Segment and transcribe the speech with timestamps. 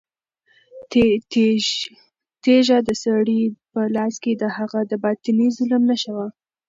[2.43, 6.27] تیږه د سړي په لاس کې د هغه د باطني ظلم نښه وه.